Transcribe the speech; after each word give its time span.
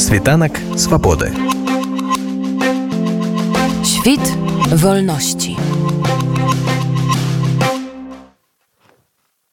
Світанак 0.00 0.52
swobody. 0.76 1.30
Świt 3.84 4.36
wolności. 4.72 5.56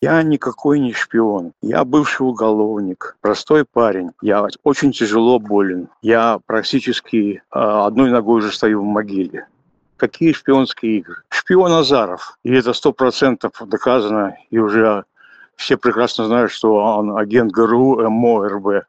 Я 0.01 0.23
никакой 0.23 0.79
не 0.79 0.93
шпион. 0.93 1.51
Я 1.61 1.83
бывший 1.83 2.27
уголовник, 2.27 3.17
простой 3.21 3.65
парень. 3.65 4.11
Я 4.21 4.47
очень 4.63 4.91
тяжело 4.91 5.39
болен. 5.39 5.87
Я 6.01 6.39
практически 6.45 7.17
э, 7.35 7.59
одной 7.59 8.09
ногой 8.11 8.37
уже 8.39 8.51
стою 8.51 8.81
в 8.81 8.85
могиле. 8.85 9.47
Какие 9.97 10.31
шпионские 10.31 10.97
игры? 10.99 11.15
Шпион 11.29 11.71
Азаров. 11.71 12.39
И 12.45 12.53
это 12.53 12.73
сто 12.73 12.93
процентов 12.93 13.51
доказано. 13.65 14.37
И 14.49 14.59
уже 14.59 15.03
все 15.57 15.75
прекрасно 15.75 16.25
знают, 16.25 16.51
что 16.51 16.75
он 16.75 17.17
агент 17.17 17.51
ГРУ, 17.51 18.09
МО, 18.09 18.47
РБ. 18.47 18.85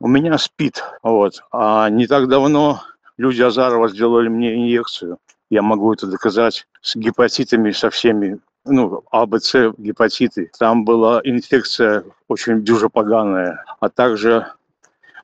У 0.00 0.08
меня 0.08 0.38
спит. 0.38 0.82
Вот. 1.02 1.42
А 1.52 1.88
не 1.88 2.06
так 2.06 2.28
давно 2.28 2.82
люди 3.16 3.42
Азарова 3.42 3.88
сделали 3.88 4.28
мне 4.28 4.54
инъекцию. 4.54 5.18
Я 5.50 5.62
могу 5.62 5.92
это 5.92 6.06
доказать 6.06 6.66
с 6.80 6.96
гепатитами, 6.96 7.70
со 7.70 7.90
всеми 7.90 8.40
ну, 8.64 9.02
АБЦ 9.10 9.76
гепатиты. 9.78 10.50
Там 10.58 10.84
была 10.84 11.20
инфекция 11.22 12.04
очень 12.28 12.64
дюжа 12.64 12.88
поганая, 12.88 13.64
а 13.80 13.88
также 13.88 14.48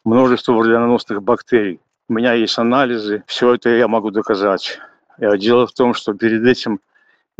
множество 0.05 0.53
вредоносных 0.53 1.23
бактерий. 1.23 1.81
У 2.09 2.15
меня 2.15 2.35
есть 2.35 2.59
анализы, 2.59 3.25
все 3.27 3.55
это 3.55 3.71
я 3.71 3.89
могу 3.89 4.11
доказать. 4.11 4.79
Дело 5.19 5.67
в 5.67 5.73
том, 5.73 5.95
что 5.95 6.15
перед 6.15 6.45
этим 6.47 6.81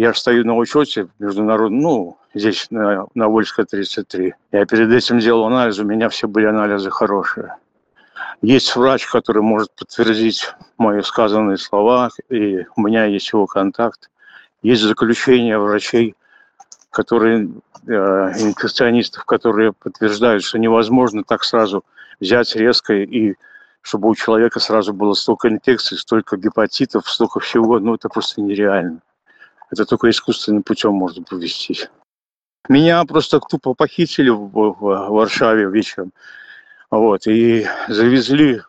я 0.01 0.15
стою 0.15 0.47
на 0.47 0.57
учете 0.57 1.09
международном, 1.19 1.79
ну, 1.79 2.19
здесь 2.33 2.69
на, 2.71 3.07
на 3.15 3.29
Вольская 3.29 3.67
33. 3.67 4.33
Я 4.51 4.65
перед 4.65 4.91
этим 4.91 5.19
делал 5.19 5.45
анализ, 5.45 5.79
у 5.79 5.85
меня 5.85 6.09
все 6.09 6.27
были 6.27 6.47
анализы 6.47 6.89
хорошие. 6.89 7.57
Есть 8.41 8.75
врач, 8.75 9.05
который 9.05 9.43
может 9.43 9.71
подтвердить 9.73 10.55
мои 10.79 11.03
сказанные 11.03 11.59
слова, 11.59 12.09
и 12.31 12.65
у 12.77 12.81
меня 12.81 13.05
есть 13.05 13.31
его 13.31 13.47
контакт. 13.47 14.09
Есть 14.63 14.81
заключения 14.81 15.59
врачей, 15.59 16.15
которые, 16.89 17.51
э, 17.87 17.93
инфекционистов, 17.93 19.27
которые 19.27 19.75
подтверждают, 19.75 20.45
что 20.45 20.59
невозможно 20.59 21.25
так 21.25 21.45
сразу 21.45 21.85
взять 22.21 22.57
резко 22.57 22.95
и 22.95 23.35
чтобы 23.83 24.09
у 24.09 24.15
человека 24.15 24.61
сразу 24.61 24.95
было 24.95 25.13
столько 25.13 25.49
инфекций, 25.49 25.99
столько 25.99 26.39
гепатитов, 26.39 27.07
столько 27.07 27.39
всего, 27.41 27.79
ну 27.79 27.97
это 27.97 28.09
просто 28.09 28.41
нереально. 28.41 29.03
Это 29.71 29.85
только 29.85 30.11
искусственным 30.11 30.63
путем 30.63 30.95
можно 30.95 31.23
провести. 31.23 31.89
Меня 32.69 33.05
просто 33.05 33.41
тупо 33.41 33.75
похитили 33.75 34.29
в, 34.29 34.77
Варшаве 34.79 35.71
вечером. 35.71 36.13
Вот, 36.91 37.27
и 37.27 37.67
завезли 37.89 38.61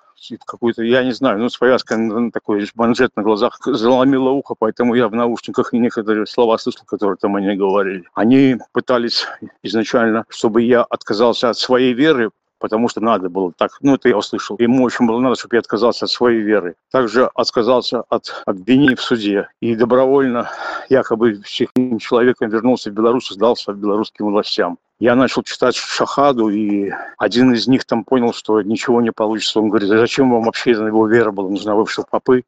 какую-то, 0.46 0.84
я 0.84 1.04
не 1.04 1.12
знаю, 1.12 1.40
ну, 1.40 1.50
с 1.50 1.58
повязкой 1.58 2.32
такой 2.32 2.68
манжет 2.76 3.12
на 3.16 3.24
глазах 3.24 3.60
заломило 3.66 4.30
ухо, 4.30 4.56
поэтому 4.58 4.94
я 4.94 5.08
в 5.08 5.16
наушниках 5.16 5.74
и 5.74 5.80
некоторые 5.80 6.28
слова 6.28 6.58
слышал, 6.58 6.86
которые 6.86 7.18
там 7.18 7.36
они 7.36 7.56
говорили. 7.56 8.08
Они 8.14 8.58
пытались 8.72 9.26
изначально, 9.64 10.26
чтобы 10.30 10.62
я 10.62 10.84
отказался 10.84 11.50
от 11.50 11.58
своей 11.58 11.94
веры, 11.94 12.30
потому 12.62 12.88
что 12.88 13.02
надо 13.02 13.30
было 13.30 13.52
так. 13.52 13.72
Ну, 13.82 13.96
это 13.96 14.08
я 14.08 14.18
услышал. 14.18 14.56
Ему 14.60 14.84
очень 14.84 15.08
было 15.08 15.20
надо, 15.20 15.36
чтобы 15.36 15.56
я 15.56 15.60
отказался 15.60 16.06
от 16.06 16.12
своей 16.12 16.42
веры. 16.42 16.76
Также 16.92 17.30
отказался 17.34 18.04
от 18.08 18.44
обвинений 18.46 18.96
в 18.96 19.02
суде. 19.02 19.50
И 19.60 19.76
добровольно, 19.76 20.50
якобы 20.88 21.34
психическим 21.44 21.98
человеком 21.98 22.50
вернулся 22.50 22.92
в 22.92 22.94
Беларусь 22.94 23.32
и 23.32 23.34
сдался 23.34 23.74
белорусским 23.74 24.28
властям. 24.28 24.78
Я 25.00 25.16
начал 25.16 25.42
читать 25.42 25.76
Шахаду, 25.76 26.50
и 26.50 26.92
один 27.18 27.54
из 27.54 27.68
них 27.68 27.86
там 27.86 28.04
понял, 28.04 28.34
что 28.34 28.62
ничего 28.62 29.02
не 29.02 29.12
получится. 29.12 29.60
Он 29.60 29.70
говорит, 29.70 29.90
зачем 29.90 30.30
вам 30.30 30.44
вообще 30.44 30.72
его 30.72 31.08
вера 31.08 31.32
была 31.32 31.50
нужна? 31.50 31.74
Вы 31.74 31.88
что, 31.88 32.06
попы? 32.08 32.44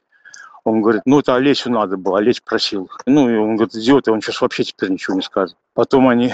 Он 0.64 0.81
говорит, 0.81 1.02
ну 1.06 1.19
это 1.19 1.36
Олесю 1.36 1.72
надо 1.72 1.97
было, 1.97 2.19
Олесь 2.19 2.39
просил. 2.39 2.89
Ну 3.06 3.30
и 3.30 3.36
он 3.36 3.56
говорит, 3.58 3.75
идиот, 3.75 4.07
он 4.07 4.22
сейчас 4.22 4.40
вообще 4.40 4.63
теперь 4.63 4.91
ничего 4.91 5.16
не 5.16 5.22
скажет. 5.22 5.57
Потом 5.73 6.07
они 6.07 6.34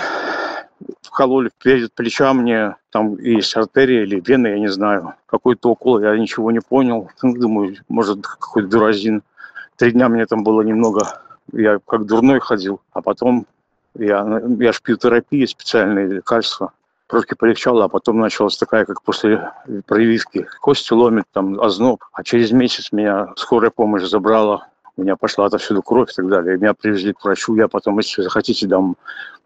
вкололи 1.01 1.51
перед 1.61 1.93
плеча 1.93 2.33
мне, 2.33 2.75
там 2.91 3.17
есть 3.17 3.55
артерия 3.55 4.03
или 4.03 4.21
вена, 4.25 4.47
я 4.47 4.59
не 4.59 4.69
знаю, 4.69 5.15
какой-то 5.25 5.69
укол, 5.69 6.01
я 6.01 6.17
ничего 6.17 6.51
не 6.51 6.59
понял. 6.59 7.09
Ну, 7.21 7.35
думаю, 7.35 7.75
может, 7.87 8.25
какой-то 8.25 8.69
дуразин. 8.69 9.23
Три 9.77 9.91
дня 9.91 10.09
мне 10.09 10.25
там 10.25 10.43
было 10.43 10.61
немного, 10.61 11.21
я 11.53 11.79
как 11.85 12.05
дурной 12.05 12.39
ходил, 12.39 12.81
а 12.93 13.01
потом 13.01 13.45
я, 13.95 14.41
я 14.59 14.71
ж 14.71 14.81
пью 14.81 14.97
терапии, 14.97 15.45
специальные 15.45 16.07
лекарства. 16.07 16.73
Трошки 17.07 17.33
полегчало, 17.33 17.85
а 17.85 17.87
потом 17.87 18.19
началась 18.19 18.55
такая, 18.55 18.85
как 18.85 19.01
после 19.01 19.51
прививки. 19.87 20.45
Кости 20.61 20.93
ломит, 20.93 21.25
там, 21.33 21.59
озноб. 21.59 22.03
А 22.13 22.23
через 22.23 22.51
месяц 22.51 22.91
меня 22.91 23.33
скорая 23.35 23.71
помощь 23.71 24.03
забрала. 24.03 24.67
Меня 24.99 25.15
пошла 25.15 25.45
отовсюду 25.45 25.81
кровь 25.81 26.11
и 26.11 26.15
так 26.15 26.27
далее. 26.27 26.57
Меня 26.57 26.73
привезли 26.73 27.13
к 27.13 27.23
врачу. 27.23 27.55
Я 27.55 27.67
потом, 27.67 27.97
если 27.97 28.21
захотите, 28.21 28.67
дам 28.67 28.97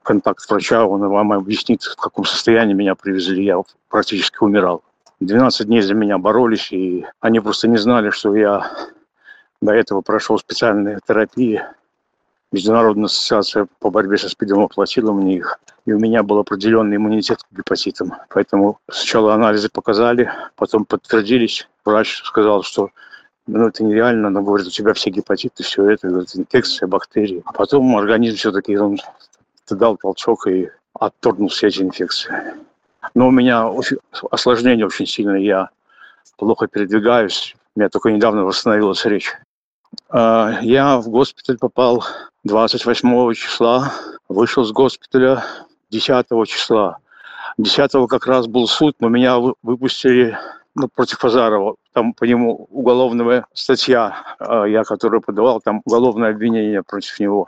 контакт 0.02 0.50
врача. 0.50 0.86
Он 0.86 1.08
вам 1.08 1.31
объяснит, 1.31 1.84
в 1.84 1.96
каком 1.96 2.25
состоянии 2.25 2.74
меня 2.74 2.96
привезли. 2.96 3.46
Я 3.46 3.62
практически 3.90 4.38
умирал. 4.41 4.84
12 5.19 5.68
дней 5.68 5.81
за 5.81 5.94
меня 5.94 6.18
боролись, 6.18 6.72
и 6.72 7.06
они 7.22 7.40
просто 7.40 7.68
не 7.68 7.78
знали, 7.78 8.09
что 8.09 8.36
я 8.36 8.69
до 9.62 9.74
этого 9.74 10.02
прошел 10.02 10.38
специальные 10.38 11.00
терапии 11.08 11.62
Международная 12.53 13.06
ассоциация 13.06 13.68
по 13.80 13.90
борьбе 13.90 14.16
со 14.20 14.30
СПИДом 14.30 14.59
оплатила 14.59 15.12
мне 15.12 15.38
их. 15.38 15.59
И 15.85 15.91
у 15.91 16.00
меня 16.00 16.22
был 16.22 16.38
определенный 16.38 16.97
иммунитет 16.97 17.41
к 17.41 17.58
гепатитам. 17.58 18.14
Поэтому 18.30 18.78
сначала 18.91 19.34
анализы 19.34 19.70
показали, 19.70 20.31
потом 20.56 20.85
подтвердились. 20.85 21.68
Врач 21.84 22.22
сказал, 22.24 22.62
что 22.62 22.91
ну, 23.47 23.67
это 23.67 23.83
нереально, 23.83 24.29
но 24.29 24.41
говорит, 24.41 24.67
у 24.67 24.71
тебя 24.71 24.93
все 24.93 25.09
гепатиты, 25.09 25.63
все 25.63 25.89
это, 25.89 26.07
говорит, 26.07 26.35
инфекция, 26.35 26.87
бактерии. 26.87 27.41
А 27.45 27.51
потом 27.53 27.95
организм 27.97 28.37
все-таки 28.37 28.77
он 28.77 28.97
дал 29.69 29.97
толчок 29.97 30.47
и 30.47 30.69
отторгнул 30.93 31.49
все 31.49 31.67
эти 31.67 31.81
инфекции. 31.81 32.31
Но 33.13 33.27
у 33.27 33.31
меня 33.31 33.67
очень, 33.67 33.97
осложнение 34.31 34.85
очень 34.85 35.05
сильное, 35.05 35.39
я 35.39 35.69
плохо 36.37 36.67
передвигаюсь, 36.67 37.55
у 37.75 37.79
меня 37.79 37.89
только 37.89 38.11
недавно 38.11 38.43
восстановилась 38.43 39.05
речь. 39.05 39.33
А, 40.09 40.59
я 40.61 40.97
в 40.97 41.09
госпиталь 41.09 41.57
попал 41.57 42.05
28 42.43 43.33
числа, 43.33 43.91
вышел 44.29 44.63
с 44.63 44.71
госпиталя 44.71 45.43
10 45.89 46.27
числа. 46.47 46.97
10 47.57 48.09
как 48.09 48.25
раз 48.25 48.47
был 48.47 48.67
суд, 48.67 48.95
но 48.99 49.09
меня 49.09 49.37
выпустили 49.61 50.37
ну, 50.75 50.87
против 50.87 51.23
Азарова. 51.23 51.75
Там 51.93 52.13
по 52.13 52.25
нему 52.25 52.67
уголовная 52.71 53.45
статья, 53.53 54.17
а, 54.39 54.65
я 54.65 54.83
которую 54.83 55.21
подавал, 55.21 55.61
там 55.61 55.81
уголовное 55.85 56.31
обвинение 56.31 56.83
против 56.83 57.19
него. 57.19 57.47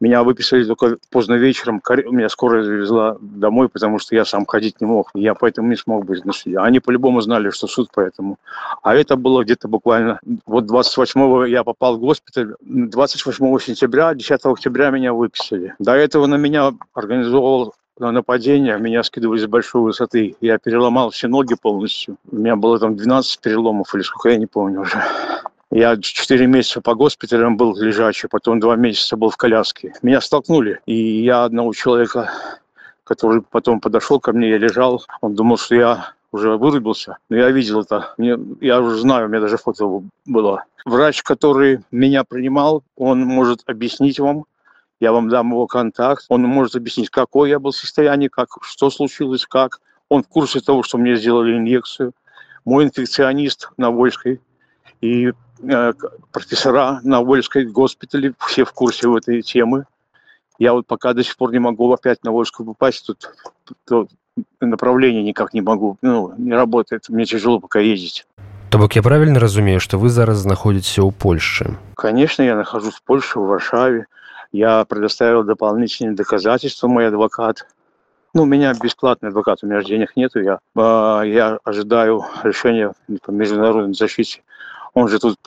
Меня 0.00 0.22
выписали 0.22 0.64
только 0.64 0.98
поздно 1.10 1.34
вечером. 1.34 1.82
Меня 2.10 2.28
скорая 2.28 2.62
завезла 2.62 3.16
домой, 3.20 3.68
потому 3.68 3.98
что 3.98 4.14
я 4.14 4.24
сам 4.24 4.46
ходить 4.46 4.80
не 4.80 4.86
мог. 4.86 5.10
Я 5.14 5.34
поэтому 5.34 5.68
не 5.68 5.76
смог 5.76 6.04
быть 6.04 6.24
на 6.24 6.32
суде. 6.32 6.58
Они 6.58 6.80
по-любому 6.80 7.20
знали, 7.20 7.50
что 7.50 7.66
суд 7.66 7.90
поэтому. 7.94 8.38
А 8.82 8.94
это 8.94 9.16
было 9.16 9.42
где-то 9.44 9.68
буквально... 9.68 10.20
Вот 10.46 10.64
28-го 10.64 11.46
я 11.46 11.64
попал 11.64 11.96
в 11.96 12.00
госпиталь. 12.00 12.54
28 12.60 13.58
сентября, 13.58 14.14
10 14.14 14.40
октября 14.44 14.90
меня 14.90 15.12
выписали. 15.12 15.74
До 15.78 15.92
этого 15.92 16.26
на 16.26 16.36
меня 16.36 16.72
организовал 16.94 17.74
нападение, 17.98 18.78
меня 18.78 19.02
скидывали 19.02 19.40
с 19.40 19.46
большой 19.46 19.82
высоты. 19.82 20.36
Я 20.40 20.58
переломал 20.58 21.10
все 21.10 21.28
ноги 21.28 21.54
полностью. 21.54 22.16
У 22.30 22.36
меня 22.36 22.56
было 22.56 22.78
там 22.78 22.96
12 22.96 23.40
переломов 23.40 23.94
или 23.94 24.02
сколько, 24.02 24.30
я 24.30 24.36
не 24.36 24.46
помню 24.46 24.80
уже. 24.80 25.02
Я 25.70 25.96
4 25.96 26.46
месяца 26.46 26.80
по 26.82 26.94
госпиталям 26.94 27.56
был 27.56 27.74
лежачий, 27.76 28.28
потом 28.28 28.60
2 28.60 28.76
месяца 28.76 29.16
был 29.16 29.30
в 29.30 29.36
коляске. 29.36 29.94
Меня 30.02 30.20
столкнули, 30.20 30.80
и 30.84 31.22
я 31.22 31.44
одного 31.44 31.72
человека, 31.72 32.30
который 33.04 33.42
потом 33.42 33.80
подошел 33.80 34.20
ко 34.20 34.32
мне, 34.32 34.50
я 34.50 34.58
лежал, 34.58 35.02
он 35.22 35.34
думал, 35.34 35.56
что 35.56 35.74
я 35.74 36.12
уже 36.30 36.56
вырубился, 36.56 37.18
но 37.28 37.36
я 37.36 37.50
видел 37.50 37.80
это, 37.82 38.14
мне, 38.16 38.38
я 38.60 38.80
уже 38.80 38.98
знаю, 38.98 39.26
у 39.26 39.28
меня 39.28 39.40
даже 39.40 39.56
фото 39.56 40.02
было. 40.26 40.64
Врач, 40.84 41.22
который 41.22 41.80
меня 41.90 42.24
принимал, 42.24 42.82
он 42.96 43.20
может 43.20 43.60
объяснить 43.66 44.18
вам, 44.18 44.44
я 45.02 45.12
вам 45.12 45.28
дам 45.28 45.50
его 45.50 45.66
контакт, 45.66 46.24
он 46.28 46.42
может 46.42 46.76
объяснить, 46.76 47.10
какое 47.10 47.50
я 47.50 47.58
был 47.58 47.72
состояние, 47.72 48.30
как, 48.30 48.48
что 48.62 48.90
случилось, 48.90 49.46
как. 49.46 49.80
Он 50.08 50.22
в 50.22 50.28
курсе 50.28 50.60
того, 50.60 50.82
что 50.82 50.98
мне 50.98 51.16
сделали 51.16 51.56
инъекцию. 51.56 52.12
Мой 52.64 52.84
инфекционист 52.84 53.70
на 53.76 53.90
Вольской 53.90 54.40
и 55.00 55.32
Э, 55.62 55.92
профессора 56.32 57.00
на 57.04 57.20
Вольской 57.20 57.64
госпитале, 57.64 58.32
все 58.48 58.64
в 58.64 58.72
курсе 58.72 59.06
в 59.06 59.14
этой 59.14 59.42
темы. 59.42 59.84
Я 60.58 60.72
вот 60.72 60.86
пока 60.86 61.12
до 61.12 61.22
сих 61.22 61.36
пор 61.36 61.52
не 61.52 61.60
могу 61.60 61.92
опять 61.92 62.24
на 62.24 62.32
Вольскую 62.32 62.66
попасть, 62.66 63.06
тут, 63.06 63.30
тут 63.86 64.10
направление 64.60 65.22
никак 65.22 65.54
не 65.54 65.60
могу, 65.60 65.98
ну, 66.02 66.32
не 66.36 66.52
работает, 66.52 67.08
мне 67.08 67.24
тяжело 67.26 67.60
пока 67.60 67.78
ездить. 67.78 68.26
То 68.70 68.78
бок 68.78 68.96
я 68.96 69.02
правильно 69.02 69.38
разумею, 69.38 69.78
что 69.78 69.98
вы 69.98 70.08
зараз 70.08 70.38
знаходитесь 70.38 70.98
у 70.98 71.12
Польши? 71.12 71.76
Конечно, 71.94 72.42
я 72.42 72.56
нахожусь 72.56 72.94
в 72.94 73.02
Польше, 73.02 73.38
в 73.38 73.46
Варшаве. 73.46 74.06
Я 74.52 74.84
предоставил 74.84 75.44
дополнительные 75.44 76.14
доказательства, 76.14 76.86
мой 76.86 77.08
адвокат. 77.08 77.66
Ну, 78.34 78.42
у 78.42 78.46
меня 78.46 78.74
бесплатный 78.74 79.30
адвокат, 79.30 79.58
у 79.62 79.66
меня 79.66 79.82
денег 79.82 80.14
нету, 80.14 80.40
я, 80.40 80.58
э, 80.76 81.22
я 81.26 81.58
ожидаю 81.64 82.24
решения 82.42 82.92
по 83.22 83.30
международной 83.30 83.94
защите. 83.94 84.42
Он 84.94 85.08
же 85.08 85.18
тут 85.18 85.38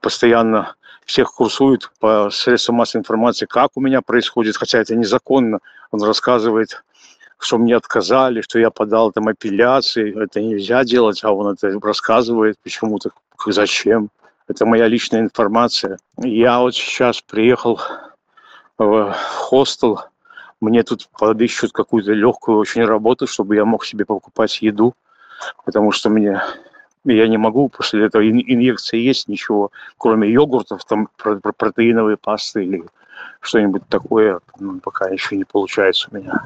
постоянно 0.00 0.74
всех 1.04 1.32
курсует 1.32 1.90
по 1.98 2.30
средствам 2.30 2.76
массовой 2.76 3.00
информации, 3.00 3.46
как 3.46 3.70
у 3.74 3.80
меня 3.80 4.00
происходит, 4.00 4.56
хотя 4.56 4.78
это 4.78 4.94
незаконно. 4.94 5.58
Он 5.90 6.02
рассказывает, 6.02 6.84
что 7.38 7.58
мне 7.58 7.76
отказали, 7.76 8.40
что 8.42 8.60
я 8.60 8.70
подал 8.70 9.10
там 9.10 9.26
апелляции, 9.26 10.22
это 10.22 10.40
нельзя 10.40 10.84
делать, 10.84 11.24
а 11.24 11.32
он 11.32 11.52
это 11.52 11.76
рассказывает 11.80 12.56
почему-то, 12.62 13.10
зачем. 13.46 14.10
Это 14.46 14.66
моя 14.66 14.86
личная 14.86 15.20
информация. 15.20 15.98
Я 16.18 16.60
вот 16.60 16.74
сейчас 16.74 17.22
приехал 17.22 17.80
в 18.81 19.13
хостел, 19.13 19.99
мне 20.61 20.83
тут 20.83 21.09
подыщут 21.17 21.71
какую-то 21.71 22.13
легкую 22.13 22.57
очень 22.57 22.85
работу, 22.85 23.27
чтобы 23.27 23.55
я 23.55 23.65
мог 23.65 23.85
себе 23.85 24.05
покупать 24.05 24.61
еду, 24.61 24.93
потому 25.65 25.91
что 25.91 26.09
мне 26.09 26.41
я 27.05 27.27
не 27.27 27.37
могу 27.37 27.69
после 27.69 28.05
этого 28.05 28.27
инъекции 28.27 28.99
есть 28.99 29.27
ничего, 29.27 29.71
кроме 29.97 30.29
йогуртов, 30.29 30.83
там 30.85 31.07
протеиновые 31.17 32.17
пасты 32.17 32.65
или 32.65 32.83
что-нибудь 33.39 33.87
такое, 33.87 34.39
ну, 34.59 34.79
пока 34.79 35.07
еще 35.07 35.37
не 35.37 35.45
получается 35.45 36.09
у 36.11 36.15
меня. 36.15 36.43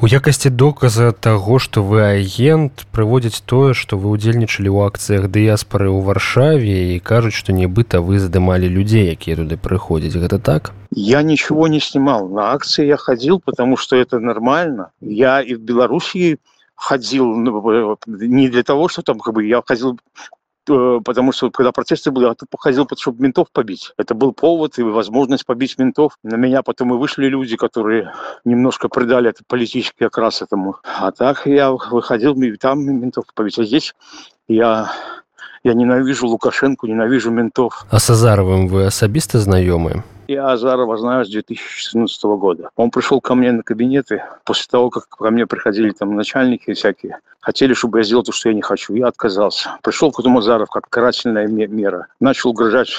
У 0.00 0.06
якасці 0.06 0.50
доказа 0.50 1.12
таго, 1.12 1.58
што 1.58 1.82
вы 1.82 2.02
агент 2.02 2.86
прыводзіць 2.90 3.42
тое, 3.46 3.74
што 3.74 3.98
вы 3.98 4.14
ўдзельнічалі 4.14 4.70
ў 4.70 4.86
акцыях 4.86 5.30
дыяспары 5.30 5.90
ў 5.90 6.02
варшаве 6.02 6.94
і 6.94 7.00
кажуць, 7.02 7.34
што 7.34 7.54
нібыта 7.54 8.02
вы 8.02 8.18
здымалі 8.18 8.66
людзей, 8.66 9.10
якія 9.14 9.38
туды 9.38 9.58
прыходзяць. 9.58 10.18
Гэта 10.18 10.38
так? 10.38 10.74
Я 10.91 11.21
ничего 11.21 11.67
не 11.67 11.79
снимал. 11.79 12.27
На 12.29 12.51
акции 12.51 12.85
я 12.85 12.97
ходил, 12.97 13.39
потому 13.39 13.77
что 13.77 13.95
это 13.95 14.19
нормально. 14.19 14.91
Я 15.01 15.41
и 15.41 15.55
в 15.55 15.61
Белоруссии 15.61 16.39
ходил 16.75 17.25
ну, 17.35 17.97
не 18.05 18.49
для 18.49 18.63
того, 18.63 18.87
что 18.87 19.01
там 19.01 19.19
как 19.19 19.33
бы 19.33 19.45
я 19.45 19.63
ходил 19.65 19.99
Э, 20.69 20.99
потому 21.03 21.31
что 21.31 21.49
когда 21.49 21.71
протесты 21.71 22.11
были, 22.11 22.25
я 22.25 22.35
походил, 22.49 22.87
чтобы 22.97 23.23
ментов 23.23 23.47
побить. 23.51 23.93
Это 23.97 24.13
был 24.13 24.33
повод 24.33 24.77
и 24.77 24.83
возможность 24.83 25.45
побить 25.45 25.77
ментов. 25.77 26.17
На 26.23 26.35
меня 26.35 26.61
потом 26.63 26.93
и 26.93 26.97
вышли 26.97 27.27
люди, 27.27 27.55
которые 27.55 28.13
немножко 28.45 28.89
придали 28.89 29.29
это 29.29 29.43
политический 29.47 30.05
окрас 30.05 30.41
этому. 30.41 30.77
А 30.83 31.11
так 31.11 31.45
я 31.45 31.71
выходил, 31.71 32.33
и 32.41 32.55
там 32.57 32.83
ментов 32.83 33.25
побить. 33.33 33.59
А 33.59 33.63
здесь 33.63 33.95
я 34.47 34.91
я 35.63 35.73
ненавижу 35.73 36.27
Лукашенко, 36.27 36.87
ненавижу 36.87 37.31
ментов. 37.31 37.85
А 37.89 37.99
с 37.99 38.09
Азаровым 38.09 38.67
вы 38.67 38.85
особисто 38.85 39.39
знакомы? 39.39 40.03
Я 40.27 40.51
Азарова 40.51 40.97
знаю 40.97 41.25
с 41.25 41.29
2014 41.29 42.23
года. 42.23 42.69
Он 42.75 42.91
пришел 42.91 43.21
ко 43.21 43.35
мне 43.35 43.51
на 43.51 43.63
кабинеты 43.63 44.23
после 44.43 44.65
того, 44.69 44.89
как 44.89 45.07
ко 45.09 45.31
мне 45.31 45.47
приходили 45.47 45.91
там 45.91 46.15
начальники 46.15 46.73
всякие. 46.73 47.19
Хотели, 47.39 47.73
чтобы 47.73 47.99
я 47.99 48.03
сделал 48.03 48.23
то, 48.23 48.31
что 48.31 48.49
я 48.49 48.55
не 48.55 48.61
хочу. 48.61 48.93
Я 48.93 49.07
отказался. 49.07 49.77
Пришел 49.81 50.11
потом 50.11 50.37
Азаров 50.37 50.69
как 50.69 50.89
карательная 50.89 51.47
мера. 51.47 52.07
Начал 52.19 52.49
угрожать 52.49 52.89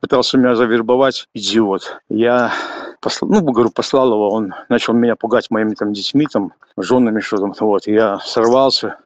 пытался 0.00 0.38
меня 0.38 0.56
завербовать, 0.56 1.28
идиот. 1.34 2.00
Я 2.08 2.52
послал, 3.00 3.30
ну, 3.30 3.42
говорю, 3.42 3.70
послал 3.70 4.12
его, 4.12 4.30
он 4.30 4.54
начал 4.68 4.94
меня 4.94 5.14
пугать 5.14 5.50
моими 5.50 5.74
там 5.74 5.92
детьми, 5.92 6.26
там, 6.26 6.52
женами, 6.76 7.20
что 7.20 7.36
там, 7.36 7.54
вот. 7.60 7.86
Я 7.86 8.18
сорвался 8.20 8.98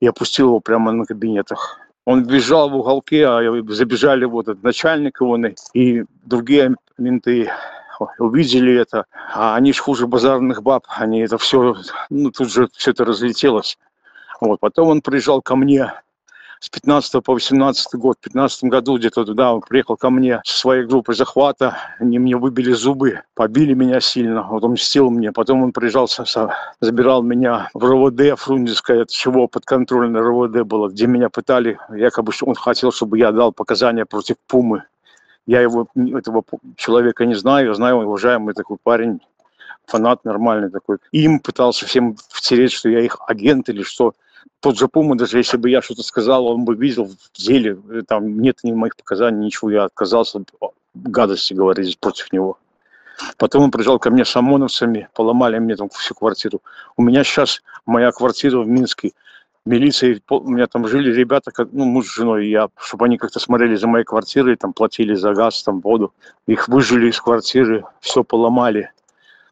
и 0.00 0.06
опустил 0.06 0.48
его 0.48 0.60
прямо 0.60 0.92
на 0.92 1.04
кабинетах. 1.04 1.78
Он 2.04 2.24
бежал 2.24 2.70
в 2.70 2.76
уголке, 2.76 3.26
а 3.26 3.40
забежали 3.68 4.24
вот 4.24 4.48
этот 4.48 4.62
начальник 4.62 5.20
его 5.20 5.38
и 5.72 6.04
другие 6.24 6.76
менты 6.98 7.50
увидели 8.18 8.74
это, 8.74 9.06
а 9.32 9.54
они 9.54 9.72
ж 9.72 9.78
хуже 9.78 10.06
базарных 10.06 10.62
баб, 10.62 10.84
они 10.88 11.20
это 11.20 11.38
все, 11.38 11.76
ну 12.10 12.30
тут 12.30 12.52
же 12.52 12.68
все 12.74 12.90
это 12.90 13.04
разлетелось. 13.04 13.78
Вот, 14.40 14.60
потом 14.60 14.88
он 14.88 15.00
приезжал 15.00 15.40
ко 15.40 15.56
мне 15.56 15.92
с 16.64 16.70
15 16.70 17.22
по 17.22 17.34
18 17.34 17.94
год, 17.96 18.16
в 18.18 18.24
15 18.24 18.64
году 18.64 18.96
где-то 18.96 19.26
туда 19.26 19.52
он 19.52 19.60
приехал 19.60 19.98
ко 19.98 20.08
мне 20.08 20.40
со 20.46 20.56
своей 20.56 20.86
группой 20.86 21.14
захвата, 21.14 21.76
они 21.98 22.18
мне 22.18 22.38
выбили 22.38 22.72
зубы, 22.72 23.20
побили 23.34 23.74
меня 23.74 24.00
сильно, 24.00 24.44
вот 24.44 24.64
он 24.64 24.72
мстил 24.72 25.10
мне, 25.10 25.30
потом 25.30 25.62
он 25.62 25.72
приезжал, 25.72 26.08
забирал 26.80 27.22
меня 27.22 27.68
в 27.74 27.84
РОВД 27.84 28.40
Фрунзенское, 28.40 29.02
это 29.02 29.12
чего 29.12 29.46
подконтрольное 29.46 30.22
РОВД 30.22 30.62
было, 30.62 30.88
где 30.88 31.06
меня 31.06 31.28
пытали, 31.28 31.78
якобы 31.90 32.32
он 32.40 32.54
хотел, 32.54 32.92
чтобы 32.92 33.18
я 33.18 33.30
дал 33.30 33.52
показания 33.52 34.06
против 34.06 34.36
Пумы. 34.46 34.84
Я 35.46 35.60
его, 35.60 35.88
этого 35.94 36.44
человека 36.76 37.26
не 37.26 37.34
знаю, 37.34 37.66
я 37.66 37.74
знаю, 37.74 37.96
уважаемый 37.96 38.54
такой 38.54 38.78
парень, 38.82 39.20
фанат 39.84 40.24
нормальный 40.24 40.70
такой. 40.70 40.96
Им 41.12 41.40
пытался 41.40 41.84
всем 41.84 42.16
втереть, 42.30 42.72
что 42.72 42.88
я 42.88 43.00
их 43.00 43.18
агент 43.26 43.68
или 43.68 43.82
что 43.82 44.14
тот 44.60 44.78
же 44.78 44.88
Пума, 44.88 45.16
даже 45.16 45.38
если 45.38 45.56
бы 45.56 45.68
я 45.68 45.82
что-то 45.82 46.02
сказал, 46.02 46.46
он 46.46 46.64
бы 46.64 46.74
видел 46.74 47.04
в 47.06 47.32
деле, 47.34 47.78
э, 47.90 48.02
там 48.06 48.40
нет 48.40 48.60
ни 48.62 48.72
моих 48.72 48.96
показаний, 48.96 49.46
ничего, 49.46 49.70
я 49.70 49.84
отказался 49.84 50.42
гадости 50.94 51.54
говорить 51.54 51.98
против 51.98 52.32
него. 52.32 52.58
Потом 53.36 53.64
он 53.64 53.70
приезжал 53.70 53.98
ко 53.98 54.10
мне 54.10 54.24
с 54.24 54.34
ОМОНовцами, 54.34 55.08
поломали 55.14 55.58
мне 55.58 55.76
там 55.76 55.88
всю 55.90 56.14
квартиру. 56.14 56.62
У 56.96 57.02
меня 57.02 57.24
сейчас 57.24 57.62
моя 57.86 58.10
квартира 58.10 58.58
в 58.60 58.66
Минске, 58.66 59.12
милиция, 59.66 60.20
у 60.28 60.50
меня 60.50 60.66
там 60.66 60.86
жили 60.88 61.12
ребята, 61.12 61.52
ну, 61.72 61.84
муж 61.84 62.06
с 62.06 62.14
женой, 62.14 62.48
я, 62.48 62.68
чтобы 62.78 63.06
они 63.06 63.18
как-то 63.18 63.40
смотрели 63.40 63.76
за 63.76 63.86
моей 63.86 64.04
квартирой, 64.04 64.56
там 64.56 64.72
платили 64.72 65.14
за 65.14 65.32
газ, 65.32 65.62
там 65.62 65.80
воду. 65.80 66.12
Их 66.46 66.68
выжили 66.68 67.08
из 67.08 67.20
квартиры, 67.20 67.84
все 68.00 68.24
поломали. 68.24 68.90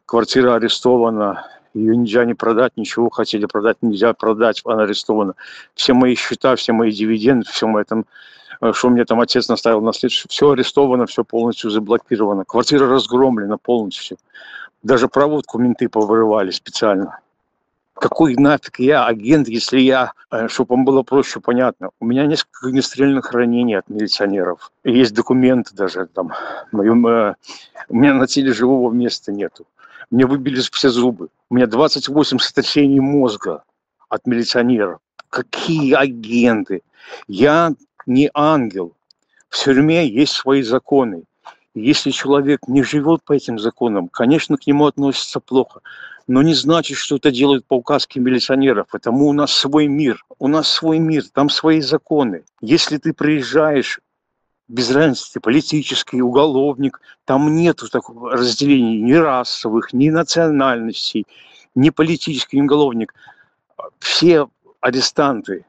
Квартира 0.05 0.55
арестована, 0.55 1.47
ее 1.73 1.95
нельзя 1.95 2.25
не 2.25 2.33
продать, 2.33 2.73
ничего 2.75 3.09
хотели 3.09 3.45
продать, 3.45 3.77
нельзя 3.81 4.13
продать, 4.13 4.61
она 4.65 4.83
арестована. 4.83 5.33
Все 5.73 5.93
мои 5.93 6.15
счета, 6.15 6.55
все 6.55 6.73
мои 6.73 6.91
дивиденды, 6.91 7.45
все 7.49 7.67
мои 7.67 7.83
там, 7.83 8.05
э, 8.61 8.73
что 8.73 8.89
мне 8.89 9.05
там 9.05 9.19
отец 9.19 9.47
наставил 9.47 9.81
наследство, 9.81 10.29
все 10.29 10.51
арестовано, 10.51 11.05
все 11.05 11.23
полностью 11.23 11.69
заблокировано. 11.69 12.45
Квартира 12.45 12.87
разгромлена 12.87 13.57
полностью. 13.57 14.17
Даже 14.83 15.07
проводку 15.07 15.57
менты 15.57 15.89
повырывали 15.89 16.51
специально. 16.51 17.19
Какой 17.95 18.35
нафиг 18.35 18.79
я 18.79 19.05
агент, 19.05 19.47
если 19.47 19.79
я, 19.79 20.13
э, 20.31 20.47
чтобы 20.49 20.75
вам 20.75 20.85
было 20.85 21.03
проще 21.03 21.39
понятно, 21.39 21.89
у 21.99 22.05
меня 22.05 22.25
несколько 22.25 22.67
огнестрельных 22.67 23.31
ранений 23.31 23.75
от 23.75 23.89
милиционеров. 23.89 24.71
Есть 24.83 25.13
документы 25.13 25.73
даже 25.75 26.07
там. 26.07 26.33
Э, 26.73 27.33
у 27.89 27.95
меня 27.95 28.13
на 28.13 28.27
теле 28.27 28.53
живого 28.53 28.91
места 28.91 29.31
нету. 29.31 29.65
Мне 30.11 30.25
выбили 30.25 30.61
все 30.71 30.89
зубы. 30.89 31.29
У 31.49 31.55
меня 31.55 31.67
28 31.67 32.39
сотрясений 32.39 32.99
мозга 32.99 33.63
от 34.09 34.25
милиционеров. 34.25 34.99
Какие 35.29 35.93
агенты? 35.93 36.81
Я 37.27 37.73
не 38.05 38.29
ангел. 38.33 38.93
В 39.49 39.63
тюрьме 39.63 40.07
есть 40.07 40.33
свои 40.33 40.61
законы. 40.61 41.23
Если 41.75 42.11
человек 42.11 42.67
не 42.67 42.83
живет 42.83 43.23
по 43.23 43.33
этим 43.33 43.57
законам, 43.57 44.07
конечно, 44.07 44.57
к 44.57 44.67
нему 44.67 44.85
относятся 44.85 45.39
плохо. 45.39 45.81
Но 46.27 46.41
не 46.41 46.53
значит, 46.53 46.97
что 46.97 47.15
это 47.17 47.31
делают 47.31 47.65
по 47.65 47.75
указке 47.75 48.19
милиционеров. 48.19 48.87
Потому 48.91 49.27
у 49.27 49.33
нас 49.33 49.51
свой 49.51 49.87
мир. 49.87 50.23
У 50.39 50.47
нас 50.47 50.67
свой 50.67 50.99
мир, 50.99 51.23
там 51.33 51.49
свои 51.49 51.81
законы. 51.81 52.43
Если 52.61 52.97
ты 52.97 53.13
приезжаешь 53.13 53.99
без 54.73 54.89
разницы, 54.89 55.39
политический, 55.39 56.21
уголовник, 56.21 56.99
там 57.25 57.55
нет 57.55 57.79
такого 57.91 58.31
разделений 58.31 58.99
ни 59.01 59.13
расовых, 59.13 59.93
ни 59.93 60.09
национальностей, 60.09 61.27
ни 61.75 61.91
политический, 61.91 62.57
ни 62.57 62.63
уголовник. 62.63 63.13
Все 63.99 64.47
арестанты. 64.81 65.65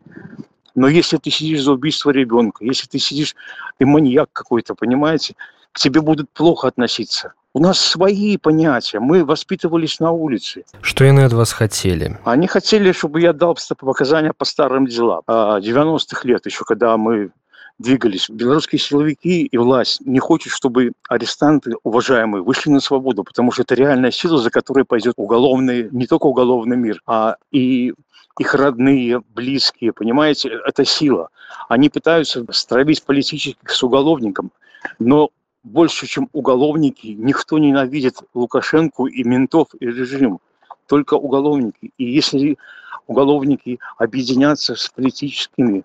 Но 0.75 0.89
если 0.89 1.19
ты 1.19 1.31
сидишь 1.31 1.63
за 1.63 1.73
убийство 1.73 2.11
ребенка, 2.11 2.65
если 2.65 2.89
ты 2.89 2.99
сидишь, 2.99 3.37
ты 3.79 3.85
маньяк 3.85 4.31
какой-то, 4.33 4.75
понимаете, 4.75 5.35
к 5.73 5.79
тебе 5.79 6.01
будут 6.01 6.31
плохо 6.31 6.69
относиться. 6.69 7.35
У 7.53 7.61
нас 7.61 7.79
свои 7.79 8.39
понятия. 8.39 9.01
Мы 9.01 9.25
воспитывались 9.25 10.01
на 10.01 10.13
улице. 10.13 10.65
Что 10.81 11.05
они 11.05 11.21
от 11.21 11.33
вас 11.35 11.53
хотели? 11.53 12.19
Они 12.25 12.47
хотели, 12.47 12.91
чтобы 12.93 13.21
я 13.21 13.33
дал 13.33 13.57
показания 13.79 14.33
по 14.33 14.45
старым 14.47 14.87
делам. 14.87 15.23
90-х 15.29 16.21
а, 16.25 16.27
лет, 16.27 16.47
еще 16.47 16.65
когда 16.65 16.97
мы 16.97 17.31
двигались. 17.79 18.31
Белорусские 18.31 18.79
силовики 18.79 19.45
и 19.47 19.57
власть 19.59 20.01
не 20.05 20.19
хочет, 20.19 20.53
чтобы 20.53 20.93
арестанты, 21.09 21.73
уважаемые, 21.83 22.43
вышли 22.43 22.71
на 22.71 22.81
свободу, 22.81 23.25
потому 23.25 23.51
что 23.53 23.63
это 23.63 23.75
реальная 23.75 24.11
сила, 24.11 24.39
за 24.39 24.51
которой 24.51 24.85
пойдет 24.85 25.15
уголовный, 25.17 25.89
не 25.91 26.07
только 26.07 26.27
уголовный 26.27 26.77
мир, 26.77 27.01
а 27.07 27.37
и 27.51 27.95
их 28.39 28.55
родные, 28.55 29.23
близкие, 29.35 29.93
понимаете, 29.93 30.61
это 30.67 30.85
сила. 30.85 31.29
Они 31.69 31.89
пытаются 31.89 32.45
стравить 32.51 33.03
политических 33.03 33.71
с 33.71 33.83
уголовником, 33.83 34.51
но 34.99 35.31
больше, 35.63 36.07
чем 36.07 36.29
уголовники, 36.33 37.09
никто 37.09 37.59
ненавидит 37.59 38.17
Лукашенко 38.35 39.07
и 39.07 39.25
ментов 39.25 39.69
и 39.81 39.87
режим. 39.87 40.41
Только 40.87 41.15
уголовники. 41.15 41.93
И 41.97 42.05
если 42.05 42.59
уголовники 43.07 43.79
объединятся 43.97 44.75
с 44.75 44.89
политическими 44.91 45.85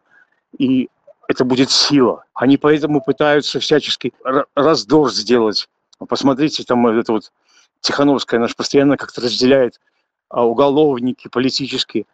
и 0.58 0.90
это 1.30 1.46
будет 1.46 1.70
сила. 1.70 2.26
Они 2.34 2.58
поэтому 2.58 3.02
пытаются 3.02 3.60
всячески 3.60 4.14
раздор 4.56 5.12
сделать. 5.14 5.70
Посмотрите, 6.08 6.64
там 6.64 6.88
это 6.88 7.14
вот 7.14 7.32
Тихановская 7.82 8.40
наш 8.40 8.56
постоянно 8.56 8.98
как-то 8.98 9.22
разделяет 9.22 9.80
уголовники 10.32 11.28
политические. 11.28 12.08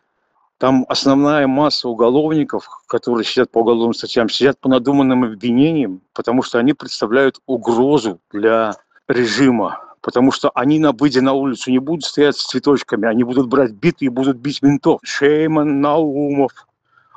Там 0.58 0.86
основная 0.90 1.48
масса 1.48 1.88
уголовников, 1.88 2.68
которые 2.88 3.24
сидят 3.24 3.52
по 3.52 3.60
уголовным 3.60 3.94
статьям, 3.94 4.30
сидят 4.30 4.60
по 4.60 4.68
надуманным 4.68 5.24
обвинениям, 5.24 6.02
потому 6.14 6.44
что 6.44 6.60
они 6.60 6.74
представляют 6.74 7.40
угрозу 7.46 8.20
для 8.32 8.76
режима, 9.08 9.82
потому 10.02 10.34
что 10.34 10.50
они 10.56 10.78
на 10.80 10.92
выйдя 10.92 11.22
на 11.22 11.34
улицу 11.34 11.72
не 11.72 11.80
будут 11.80 12.04
стоять 12.04 12.36
с 12.36 12.48
цветочками, 12.48 13.08
они 13.08 13.24
будут 13.24 13.48
брать 13.48 13.72
биты 13.72 14.06
и 14.06 14.10
будут 14.10 14.38
бить 14.38 14.62
ментов. 14.62 15.00
Шейман, 15.04 15.80
Наумов, 15.80 16.52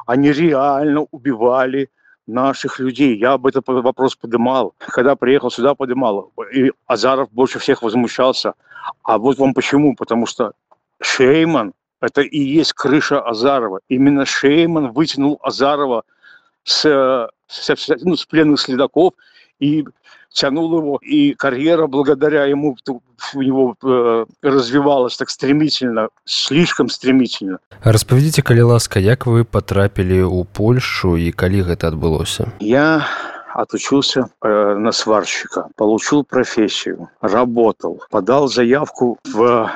они 0.08 0.32
реально 0.32 1.06
убивали 1.10 1.90
наших 2.26 2.78
людей. 2.78 3.18
Я 3.18 3.34
об 3.34 3.46
этом 3.46 3.62
вопрос 3.82 4.16
поднимал. 4.16 4.74
Когда 4.78 5.16
приехал 5.16 5.50
сюда, 5.50 5.74
поднимал. 5.74 6.32
И 6.50 6.72
Азаров 6.86 7.30
больше 7.30 7.58
всех 7.58 7.82
возмущался. 7.82 8.54
А 9.02 9.18
вот 9.18 9.36
вам 9.36 9.52
почему. 9.52 9.94
Потому 9.94 10.24
что 10.24 10.52
Шейман– 11.02 11.74
это 12.00 12.22
и 12.22 12.38
есть 12.38 12.72
крыша 12.72 13.20
Азарова. 13.20 13.80
Именно 13.90 14.24
Шейман 14.24 14.92
вытянул 14.92 15.38
Азарова 15.42 16.04
с, 16.64 17.28
с, 17.46 17.96
ну, 18.00 18.16
с 18.16 18.24
пленных 18.24 18.60
следаков 18.60 19.12
и 19.59 19.85
тянул 20.29 20.77
его, 20.77 20.99
и 21.01 21.33
карьера 21.33 21.87
благодаря 21.87 22.45
ему 22.45 22.75
у 23.33 23.41
него 23.41 23.75
э, 23.83 24.25
развивалась 24.41 25.17
так 25.17 25.29
стремительно, 25.29 26.09
слишком 26.25 26.89
стремительно. 26.89 27.59
Распавядзіце, 27.83 28.41
калі 28.41 28.61
ласка, 28.61 28.99
як 28.99 29.25
вы 29.25 29.43
потрапілі 29.45 30.23
ў 30.23 30.45
Польшу 30.51 31.15
и 31.15 31.31
калі 31.31 31.63
гэта 31.63 31.93
адбылося? 31.93 32.51
Я 32.59 33.07
отучился 33.53 34.29
э, 34.41 34.75
на 34.75 34.91
сварщика, 34.91 35.69
получил 35.75 36.23
профессию, 36.23 37.09
работал, 37.21 38.03
подал 38.09 38.47
заявку 38.47 39.19
в 39.23 39.71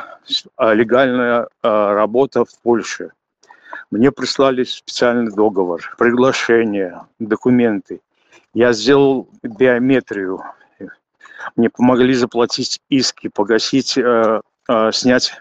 э, 0.58 0.74
легальная 0.74 1.44
э, 1.44 1.48
работа 1.62 2.46
в 2.46 2.50
Польше. 2.63 3.12
Мне 3.92 4.12
прислали 4.12 4.63
специальный 4.63 5.32
договор, 5.32 5.82
приглашение, 5.98 7.01
документы. 7.20 8.01
Я 8.55 8.73
сделал 8.73 9.29
биометрию. 9.43 10.43
Мне 11.57 11.71
помогли 11.71 12.15
заплатить 12.15 12.81
иски, 12.89 13.29
погасить, 13.29 13.99
э, 13.99 14.41
э, 14.69 14.93
снять 14.93 15.33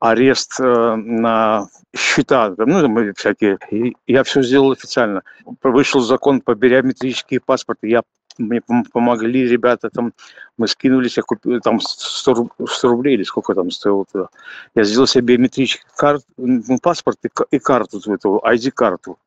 арест 0.00 0.60
э, 0.60 0.94
на 0.96 1.68
счета, 1.96 2.54
ну, 2.58 3.12
всякие. 3.14 3.58
И 3.70 3.96
я 4.06 4.24
все 4.24 4.42
сделал 4.42 4.72
официально. 4.72 5.22
Вышел 5.62 6.00
закон 6.00 6.40
по 6.40 6.54
биометрические 6.54 7.40
паспорты. 7.40 7.88
Я 7.88 8.02
мне 8.38 8.60
помогли 8.92 9.48
ребята 9.48 9.88
там, 9.90 10.12
мы 10.58 10.68
скинулись, 10.68 11.16
я 11.16 11.22
купил 11.22 11.60
там 11.60 11.80
100, 11.80 12.50
100 12.66 12.88
рублей 12.88 13.14
или 13.14 13.22
сколько 13.22 13.54
там 13.54 13.70
стоило 13.70 14.04
туда. 14.04 14.28
Я 14.74 14.84
сделал 14.84 15.06
себе 15.06 15.36
биометрический 15.36 15.86
карт, 15.96 16.22
ну, 16.36 16.78
паспорт 16.82 17.18
и, 17.24 17.30
и 17.50 17.58
карту, 17.58 17.98
эту 18.12 18.42
ID-карту. 18.44 19.18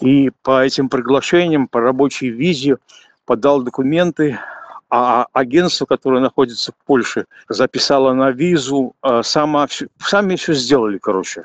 И 0.00 0.30
по 0.42 0.64
этим 0.64 0.88
приглашениям, 0.88 1.68
по 1.68 1.80
рабочей 1.80 2.30
визе 2.30 2.78
подал 3.26 3.62
документы, 3.62 4.38
а 4.88 5.26
агентство, 5.32 5.86
которое 5.86 6.20
находится 6.20 6.72
в 6.72 6.86
Польше, 6.86 7.26
записало 7.48 8.12
на 8.12 8.30
визу, 8.30 8.94
а 9.02 9.22
сама, 9.22 9.68
сами 9.98 10.36
все 10.36 10.54
сделали, 10.54 10.98
короче. 10.98 11.44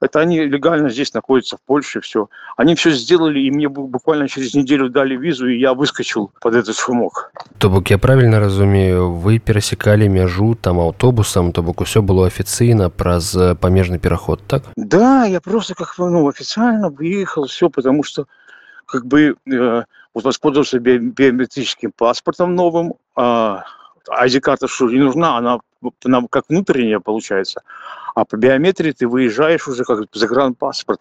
Это 0.00 0.20
они 0.20 0.40
легально 0.40 0.90
здесь 0.90 1.12
находятся, 1.14 1.56
в 1.56 1.60
Польше, 1.60 2.00
все. 2.00 2.28
Они 2.56 2.74
все 2.74 2.90
сделали, 2.90 3.40
и 3.40 3.50
мне 3.50 3.68
буквально 3.68 4.28
через 4.28 4.54
неделю 4.54 4.88
дали 4.88 5.16
визу, 5.16 5.48
и 5.48 5.58
я 5.58 5.74
выскочил 5.74 6.30
под 6.40 6.54
этот 6.54 6.76
шумок. 6.76 7.32
То 7.58 7.68
бок 7.68 7.90
я 7.90 7.98
правильно 7.98 8.38
разумею, 8.38 9.12
вы 9.12 9.38
пересекали 9.38 10.06
межу 10.06 10.54
там 10.54 10.78
автобусом, 10.78 11.52
то 11.52 11.62
бок 11.62 11.84
все 11.84 12.00
было 12.00 12.26
официально 12.26 12.90
праз 12.90 13.36
помежный 13.60 13.98
переход, 13.98 14.40
так? 14.46 14.62
Да, 14.76 15.24
я 15.24 15.40
просто 15.40 15.74
как 15.74 15.94
ну, 15.98 16.28
официально 16.28 16.88
выехал, 16.90 17.46
все, 17.46 17.68
потому 17.68 18.04
что 18.04 18.26
как 18.86 19.04
бы 19.04 19.36
э, 19.50 19.82
вот 20.14 20.24
воспользовался 20.24 20.78
биометрическим 20.78 21.92
паспортом 21.92 22.54
новым, 22.54 22.94
э, 23.16 23.56
ID-карта 24.08 24.68
что 24.68 24.88
не 24.90 25.00
нужна, 25.00 25.36
она 25.36 25.58
как 26.30 26.44
внутренняя 26.48 27.00
получается. 27.00 27.62
А 28.14 28.24
по 28.24 28.36
биометрии 28.36 28.92
ты 28.92 29.06
выезжаешь 29.06 29.68
уже 29.68 29.84
как 29.84 30.00
загранпаспорт. 30.12 31.00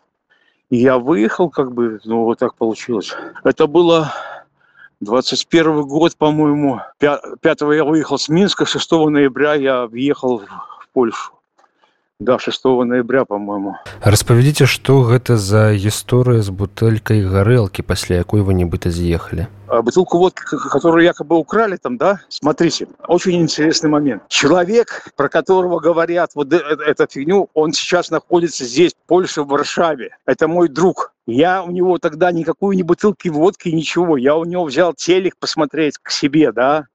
И 0.70 0.78
я 0.78 0.98
выехал, 0.98 1.50
как 1.50 1.72
бы, 1.72 2.00
ну 2.04 2.24
вот 2.24 2.40
так 2.40 2.56
получилось. 2.56 3.14
Это 3.44 3.68
было 3.68 4.14
21 5.00 5.84
год, 5.84 6.16
по-моему. 6.18 6.82
5 7.00 7.62
я 7.62 7.84
выехал 7.86 8.18
с 8.18 8.28
Минска, 8.28 8.66
6 8.66 8.92
ноября 8.92 9.54
я 9.54 9.88
въехал 9.88 10.40
в 10.40 10.90
Польшу 10.94 11.37
да 12.23 12.39
6 12.39 12.65
ноября 12.65 13.25
по-моему 13.25 13.77
распавядзіце 14.01 14.67
что 14.67 15.03
гэта 15.03 15.37
за 15.37 15.75
гісторыя 15.75 16.43
з 16.43 16.55
бутэлькай 16.55 17.23
гарэлкі 17.27 17.83
пасля 17.83 18.23
якой 18.23 18.47
вы 18.47 18.55
нібыта 18.55 18.91
з'ехалі 18.95 19.47
бутылку 19.67 20.19
водки 20.19 20.43
которую 20.47 21.03
якобы 21.05 21.37
украли 21.37 21.77
там 21.77 21.97
да 21.99 22.21
смотрите 22.29 22.87
очень 23.09 23.43
интересный 23.43 23.91
момент 23.91 24.23
человек 24.29 25.09
про 25.17 25.29
которого 25.29 25.81
говорят 25.81 26.31
вот 26.35 26.53
э, 26.53 26.59
эту 26.87 27.07
фигню 27.11 27.49
он 27.55 27.73
сейчас 27.73 28.11
находится 28.11 28.65
здесь 28.65 28.93
в 28.93 29.09
польше 29.09 29.43
в 29.43 29.49
варшаве 29.49 30.17
это 30.27 30.47
мой 30.47 30.69
друг 30.69 31.13
я 31.27 31.63
у 31.63 31.71
него 31.71 31.99
тогда 31.99 32.31
никакую 32.31 32.77
не 32.77 32.83
бутылки 32.83 33.29
водки 33.29 33.69
ничего 33.69 34.17
я 34.17 34.37
у 34.37 34.45
него 34.45 34.65
взял 34.65 34.95
телек 34.95 35.37
посмотреть 35.39 35.99
к 35.99 36.11
себе 36.11 36.53
да 36.53 36.87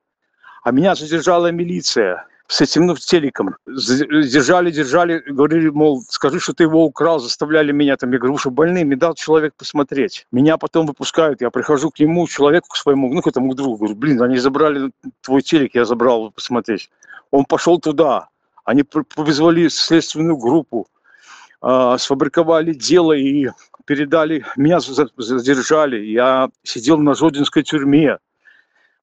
а 0.63 0.71
меня 0.71 0.95
задержала 0.95 1.51
милиция 1.51 2.25
с 2.52 2.60
этим, 2.60 2.86
ну, 2.86 2.94
телеком. 2.96 3.56
Держали, 3.66 4.70
держали, 4.70 5.20
говорили, 5.20 5.70
мол, 5.70 6.02
скажи, 6.10 6.38
что 6.38 6.52
ты 6.52 6.64
его 6.64 6.84
украл, 6.84 7.18
заставляли 7.18 7.72
меня 7.72 7.96
там. 7.96 8.12
Я 8.12 8.18
говорю, 8.18 8.36
что 8.36 8.50
больный, 8.50 8.84
мне 8.84 8.96
дал 8.96 9.14
человек 9.14 9.54
посмотреть. 9.56 10.26
Меня 10.30 10.58
потом 10.58 10.84
выпускают, 10.84 11.40
я 11.40 11.48
прихожу 11.48 11.90
к 11.90 11.98
нему, 11.98 12.28
человеку 12.28 12.68
к 12.68 12.76
своему, 12.76 13.10
ну, 13.14 13.22
к 13.22 13.26
этому 13.26 13.54
другу, 13.54 13.78
говорю, 13.78 13.94
блин, 13.94 14.22
они 14.22 14.36
забрали 14.36 14.90
твой 15.22 15.40
телек, 15.40 15.74
я 15.74 15.86
забрал 15.86 16.30
посмотреть. 16.30 16.90
Он 17.30 17.46
пошел 17.46 17.80
туда, 17.80 18.28
они 18.66 18.84
вызвали 19.16 19.68
следственную 19.68 20.36
группу, 20.36 20.86
а, 21.62 21.96
сфабриковали 21.96 22.74
дело 22.74 23.14
и 23.14 23.48
передали, 23.86 24.44
меня 24.56 24.80
задержали. 24.80 26.04
Я 26.04 26.50
сидел 26.64 26.98
на 26.98 27.14
Жодинской 27.14 27.62
тюрьме. 27.62 28.18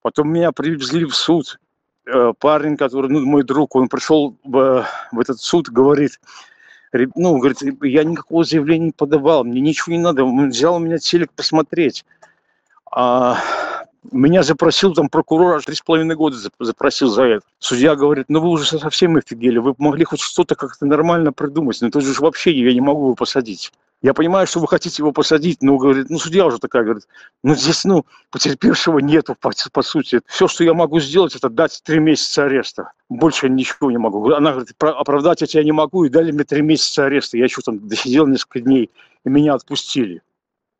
Потом 0.04 0.32
меня 0.32 0.52
привезли 0.52 1.06
в 1.06 1.16
суд. 1.16 1.60
Э, 2.12 2.34
парень, 2.40 2.76
который, 2.76 3.10
ну, 3.10 3.24
мой 3.26 3.44
друг, 3.44 3.76
он 3.76 3.88
пришел 3.88 4.36
в, 4.44 4.86
в 5.12 5.20
этот 5.20 5.40
суд, 5.40 5.70
говорит, 5.70 6.20
ну, 6.92 7.38
говорит, 7.38 7.58
я 7.84 8.04
никакого 8.04 8.44
заявления 8.44 8.88
не 8.88 8.92
подавал, 8.92 9.44
мне 9.44 9.62
ничего 9.62 9.96
не 9.96 10.02
надо, 10.02 10.24
он 10.24 10.50
взял 10.50 10.76
у 10.76 10.80
меня 10.80 10.98
телек 10.98 11.32
посмотреть. 11.32 12.04
А 12.92 13.38
меня 14.12 14.42
запросил 14.42 14.94
там 14.94 15.10
прокурор 15.10 15.58
аж 15.58 15.66
три 15.66 15.76
с 15.76 15.82
половиной 15.82 16.16
года 16.16 16.38
запросил 16.60 17.10
за 17.10 17.24
это. 17.24 17.46
Судья 17.60 17.96
говорит, 17.96 18.26
ну 18.28 18.40
вы 18.40 18.50
уже 18.50 18.66
совсем 18.66 19.16
офигели, 19.18 19.60
вы 19.60 19.76
могли 19.78 20.04
хоть 20.04 20.22
что-то 20.22 20.56
как-то 20.56 20.88
нормально 20.88 21.32
придумать, 21.32 21.78
но 21.82 21.92
тут 21.92 22.04
же 22.04 22.20
вообще 22.20 22.52
я 22.52 22.74
не 22.74 22.82
могу 22.82 23.02
его 23.02 23.16
посадить. 23.16 23.72
Я 24.02 24.14
понимаю, 24.14 24.48
что 24.48 24.62
вы 24.62 24.68
хотите 24.68 25.02
его 25.02 25.12
посадить, 25.12 25.62
но, 25.62 25.78
говорит, 25.78 26.10
ну, 26.10 26.20
судья 26.20 26.46
уже 26.46 26.58
такая, 26.58 26.84
говорит, 26.84 27.06
ну, 27.44 27.54
здесь, 27.54 27.84
ну, 27.84 28.06
потерпевшего 28.32 29.00
нету, 29.00 29.36
по, 29.36 29.52
по 29.74 29.82
сути. 29.82 30.22
Все, 30.26 30.48
что 30.48 30.64
я 30.64 30.74
могу 30.74 31.02
сделать, 31.02 31.36
это 31.36 31.50
дать 31.50 31.82
три 31.84 32.00
месяца 32.00 32.46
ареста. 32.46 32.94
Больше 33.10 33.50
ничего 33.50 33.92
не 33.92 33.98
могу. 33.98 34.32
Она 34.32 34.52
говорит, 34.52 34.74
оправдать 34.80 35.42
я 35.42 35.48
тебя 35.48 35.64
не 35.66 35.74
могу, 35.74 36.06
и 36.06 36.10
дали 36.10 36.32
мне 36.32 36.46
три 36.46 36.62
месяца 36.62 37.06
ареста. 37.06 37.38
Я 37.38 37.44
еще 37.44 37.62
там 37.62 37.80
досидел 37.88 38.26
несколько 38.26 38.62
дней, 38.62 38.90
и 39.26 39.30
меня 39.30 39.56
отпустили. 39.56 40.22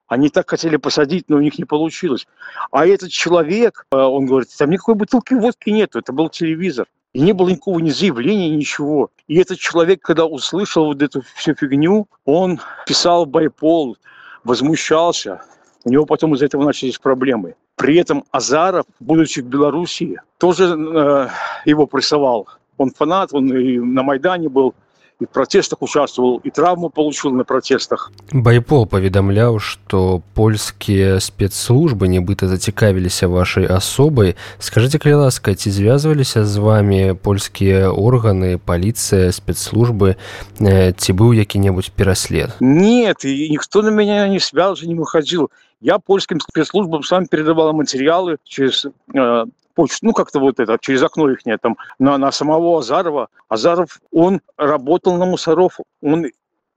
Они 0.08 0.30
так 0.30 0.50
хотели 0.50 0.78
посадить, 0.78 1.26
но 1.28 1.38
у 1.38 1.42
них 1.42 1.60
не 1.60 1.66
получилось. 1.66 2.26
А 2.72 2.88
этот 2.88 3.12
человек, 3.12 3.86
э, 3.92 3.98
он 3.98 4.28
говорит, 4.28 4.50
там 4.58 4.70
никакой 4.70 4.96
бутылки 4.96 5.34
водки 5.34 5.70
нету, 5.70 6.00
это 6.00 6.14
был 6.14 6.30
телевизор. 6.30 6.88
И 7.14 7.22
не 7.22 7.34
было 7.34 7.50
никакого 7.50 7.80
ни 7.80 7.90
заявления, 7.90 8.50
ничего. 8.50 9.10
И 9.28 9.38
этот 9.38 9.58
человек, 9.58 10.02
когда 10.02 10.26
услышал 10.26 10.86
вот 10.86 11.02
эту 11.02 11.24
всю 11.36 11.56
фигню, 11.56 12.08
он 12.26 12.60
писал 12.86 13.26
байпол, 13.26 13.98
возмущался. 14.44 15.42
У 15.86 15.90
него 15.90 16.06
потом 16.06 16.36
из-за 16.36 16.46
этого 16.46 16.64
начались 16.66 17.00
проблемы. 17.00 17.56
При 17.76 17.96
этом 17.98 18.26
Азаров, 18.32 18.86
будучи 19.00 19.40
в 19.40 19.46
Белоруссии, 19.46 20.22
тоже 20.38 20.66
э, 20.66 21.30
его 21.66 21.88
прессовал. 21.88 22.48
Он 22.78 22.92
фанат, 22.92 23.34
он 23.34 23.52
и 23.58 23.80
на 23.80 24.04
Майдане 24.04 24.50
был 24.50 24.76
и 25.20 25.26
в 25.26 25.31
протестах 25.31 25.82
участвовал 25.82 26.42
и 26.44 26.50
травму 26.50 26.90
получил 26.90 27.32
на 27.32 27.44
протестах 27.44 28.12
байпол 28.32 28.88
паведамляў 28.88 29.60
что 29.60 30.22
польскія 30.34 31.20
спецслужбы 31.20 32.08
нібыта 32.08 32.48
зацікавіліся 32.48 33.28
вашай 33.28 33.68
асобай 33.68 34.36
скажыце 34.60 34.98
калі 34.98 35.28
ласка 35.28 35.56
ці 35.56 35.72
звязваліся 35.72 36.46
з 36.46 36.58
вамі 36.58 37.16
польскія 37.16 37.92
органы 37.92 38.58
паліцыя 38.58 39.32
спецслужбы? 39.32 40.16
Ці 40.60 41.12
быў 41.14 41.34
які-небудзь 41.34 41.92
пераслед 41.96 42.56
нет 42.60 43.26
и 43.26 43.50
никто 43.50 43.82
на 43.82 43.90
меня 43.90 44.28
не 44.28 44.40
свял 44.40 44.76
же 44.76 44.88
не 44.88 44.96
выходил. 44.96 45.52
Я 45.82 46.00
польским 46.00 46.40
спецслужбам 46.40 47.04
сам 47.04 47.28
передавал 47.28 47.74
материалы 47.74 48.38
через 48.44 48.86
э, 48.86 49.46
почту, 49.79 50.07
ну 50.07 50.13
как-то 50.13 50.41
вот 50.41 50.61
это, 50.61 50.79
через 50.81 51.03
окно 51.03 51.31
их 51.31 51.41
там, 51.61 51.77
на, 51.99 52.17
на 52.19 52.33
самого 52.33 52.79
Азарова. 52.79 53.29
Азаров, 53.49 54.01
он 54.13 54.41
работал 54.57 55.17
на 55.17 55.27
мусоров, 55.27 55.79
он 56.03 56.27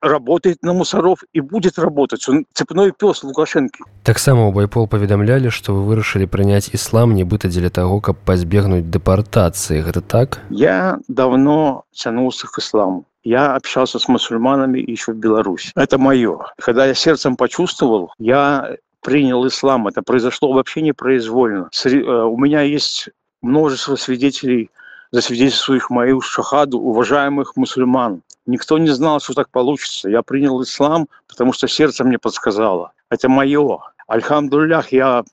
работает 0.01 0.61
на 0.61 0.73
мусоров 0.73 1.23
и 1.33 1.41
будет 1.41 1.79
работать. 1.79 2.27
Он 2.29 2.45
цепной 2.53 2.91
пес 2.91 3.23
Лукашенко. 3.23 3.83
Таксама 4.03 4.47
у 4.47 4.51
Байпол 4.51 4.87
паведамлялі, 4.87 5.49
што 5.49 5.73
вы 5.73 5.85
вырашылі 5.89 6.29
прыняць 6.29 6.69
іслам 6.73 7.15
нібыта 7.17 7.49
дзеля 7.49 7.69
таго, 7.73 7.99
каб 8.01 8.17
пазбегнуць 8.21 8.85
дэпартацыі. 8.85 9.81
Гэта 9.81 10.01
так? 10.01 10.39
Я 10.49 10.99
давно 11.07 11.83
тянулся 11.91 12.47
к 12.47 12.59
исламу. 12.59 13.05
Я 13.23 13.55
общался 13.55 13.99
с 13.99 14.07
мусульманами 14.07 14.79
еще 14.79 15.11
в 15.11 15.17
Беларуси. 15.17 15.71
Это 15.75 15.97
мое. 15.97 16.39
Когда 16.59 16.85
я 16.85 16.93
сердцем 16.93 17.35
почувствовал, 17.35 18.13
я 18.19 18.77
принял 19.02 19.46
ислам. 19.46 19.88
Это 19.88 20.02
произошло 20.02 20.52
вообще 20.52 20.80
непроизвольно. 20.80 21.68
Э, 21.84 21.88
у 22.22 22.38
меня 22.38 22.62
есть 22.62 23.10
множество 23.42 23.96
свидетелей, 23.96 24.70
засвидетельствующих 25.10 25.90
мою 25.90 26.20
шахаду, 26.20 26.78
уважаемых 26.78 27.56
мусульман. 27.56 28.22
Никто 28.46 28.78
не 28.78 28.88
знал, 28.88 29.20
что 29.20 29.34
так 29.34 29.50
получится. 29.50 30.08
Я 30.08 30.22
принял 30.22 30.62
ислам, 30.62 31.08
потому 31.28 31.52
что 31.52 31.68
сердце 31.68 32.04
мне 32.04 32.18
подсказало. 32.18 32.92
Это 33.10 33.28
мое. 33.28 33.80
Альхамдуллях, 34.06 34.92
я 34.92 35.24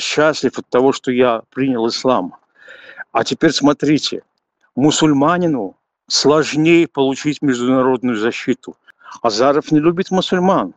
счастлив 0.00 0.58
от 0.58 0.66
того, 0.68 0.92
что 0.92 1.12
я 1.12 1.42
принял 1.50 1.86
ислам. 1.86 2.34
А 3.12 3.24
теперь 3.24 3.52
смотрите, 3.52 4.22
мусульманину 4.74 5.76
сложнее 6.08 6.86
получить 6.86 7.42
международную 7.42 8.16
защиту. 8.16 8.76
Азаров 9.22 9.72
не 9.72 9.80
любит 9.80 10.10
мусульман. 10.10 10.74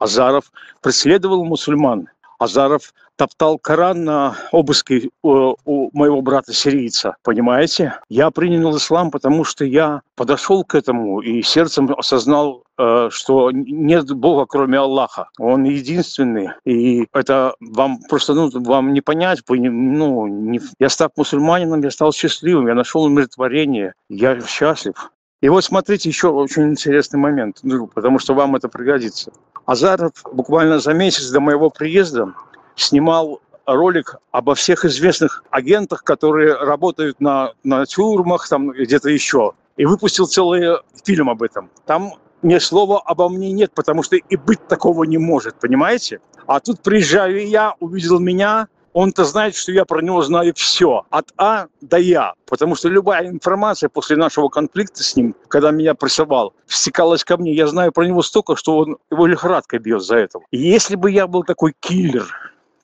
Азаров 0.00 0.50
преследовал 0.80 1.44
мусульман. 1.44 2.08
Азаров 2.38 2.94
топтал 3.16 3.58
Коран 3.58 4.04
на 4.04 4.34
обыске 4.50 5.10
у, 5.22 5.54
у 5.66 5.90
моего 5.92 6.22
брата-сирийца, 6.22 7.16
понимаете? 7.22 8.00
Я 8.08 8.30
принял 8.30 8.74
ислам, 8.74 9.10
потому 9.10 9.44
что 9.44 9.66
я 9.66 10.00
подошел 10.16 10.64
к 10.64 10.74
этому 10.74 11.20
и 11.20 11.42
сердцем 11.42 11.94
осознал, 11.98 12.64
э, 12.78 13.10
что 13.12 13.50
нет 13.52 14.10
Бога, 14.10 14.46
кроме 14.46 14.78
Аллаха. 14.78 15.28
Он 15.38 15.64
единственный. 15.64 16.48
И 16.64 17.06
это 17.12 17.54
вам 17.60 17.98
просто, 18.08 18.32
ну, 18.32 18.50
вам 18.54 18.94
не 18.94 19.02
понять. 19.02 19.40
Вы, 19.46 19.58
ну, 19.58 20.26
не... 20.26 20.62
Я 20.78 20.88
став 20.88 21.10
мусульманином, 21.18 21.82
я 21.82 21.90
стал 21.90 22.14
счастливым, 22.14 22.68
я 22.68 22.74
нашел 22.74 23.04
умиротворение, 23.04 23.92
я 24.08 24.40
счастлив. 24.40 24.94
И 25.42 25.48
вот 25.48 25.64
смотрите, 25.64 26.08
еще 26.08 26.28
очень 26.28 26.70
интересный 26.70 27.18
момент, 27.18 27.60
ну, 27.62 27.86
потому 27.86 28.18
что 28.18 28.34
вам 28.34 28.56
это 28.56 28.68
пригодится. 28.68 29.32
Азаров 29.70 30.14
буквально 30.32 30.80
за 30.80 30.92
месяц 30.94 31.30
до 31.30 31.38
моего 31.38 31.70
приезда 31.70 32.34
снимал 32.74 33.40
ролик 33.66 34.16
обо 34.32 34.56
всех 34.56 34.84
известных 34.84 35.44
агентах, 35.48 36.02
которые 36.02 36.56
работают 36.56 37.20
на, 37.20 37.52
на 37.62 37.86
тюрьмах, 37.86 38.48
там 38.48 38.70
где-то 38.70 39.10
еще. 39.10 39.52
И 39.76 39.84
выпустил 39.84 40.26
целый 40.26 40.78
фильм 41.04 41.30
об 41.30 41.44
этом. 41.44 41.70
Там 41.86 42.14
ни 42.42 42.58
слова 42.58 43.00
обо 43.00 43.28
мне 43.28 43.52
нет, 43.52 43.70
потому 43.72 44.02
что 44.02 44.16
и 44.16 44.34
быть 44.34 44.66
такого 44.66 45.04
не 45.04 45.18
может, 45.18 45.54
понимаете? 45.60 46.20
А 46.48 46.58
тут 46.58 46.80
приезжаю 46.80 47.46
я, 47.46 47.76
увидел 47.78 48.18
меня, 48.18 48.66
он-то 48.92 49.24
знает, 49.24 49.54
что 49.54 49.72
я 49.72 49.84
про 49.84 50.02
него 50.02 50.22
знаю 50.22 50.52
все, 50.54 51.04
от 51.10 51.32
А 51.36 51.66
до 51.80 51.98
Я, 51.98 52.34
потому 52.46 52.74
что 52.74 52.88
любая 52.88 53.28
информация 53.28 53.88
после 53.88 54.16
нашего 54.16 54.48
конфликта 54.48 55.02
с 55.02 55.16
ним, 55.16 55.34
когда 55.48 55.70
меня 55.70 55.94
прессовал, 55.94 56.54
стекалась 56.66 57.24
ко 57.24 57.36
мне, 57.36 57.52
я 57.52 57.66
знаю 57.66 57.92
про 57.92 58.04
него 58.04 58.22
столько, 58.22 58.56
что 58.56 58.78
он 58.78 58.98
его 59.10 59.26
лихорадкой 59.26 59.78
бьет 59.78 60.02
за 60.02 60.16
это. 60.16 60.40
И 60.50 60.58
если 60.58 60.96
бы 60.96 61.10
я 61.10 61.26
был 61.26 61.44
такой 61.44 61.74
киллер, 61.78 62.26